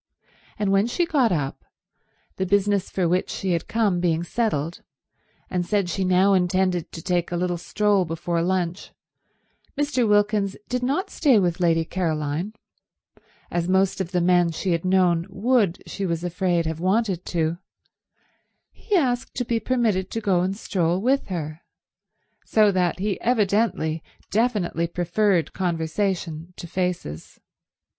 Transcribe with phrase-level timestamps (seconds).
[0.57, 1.63] And when she got up,
[2.37, 4.81] the business for which she had come being settled,
[5.47, 8.89] and said she now intended to take a little stroll before lunch,
[9.79, 10.09] Mr.
[10.09, 12.53] Wilkins did not stay with Lady Caroline,
[13.51, 18.95] as most of the men she had known would, she was afraid, have wanted to—he
[18.95, 21.61] asked to be permitted to go and stroll with her;
[22.43, 27.39] so that he evidently definitely preferred conversation to faces.